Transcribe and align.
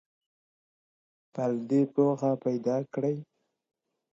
فرد 1.33 1.69
پوهه 1.93 2.31
پیدا 2.43 2.75
کوي. 2.93 3.15